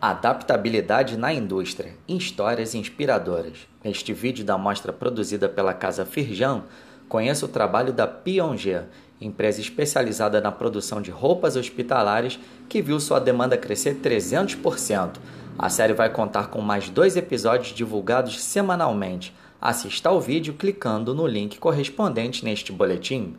[0.00, 3.66] Adaptabilidade na indústria, histórias inspiradoras.
[3.82, 6.62] Neste vídeo da mostra produzida pela Casa Firjan,
[7.08, 8.84] conheça o trabalho da Piaget,
[9.20, 12.38] empresa especializada na produção de roupas hospitalares
[12.68, 15.16] que viu sua demanda crescer 300%.
[15.58, 19.34] A série vai contar com mais dois episódios divulgados semanalmente.
[19.60, 23.34] Assista ao vídeo clicando no link correspondente neste boletim.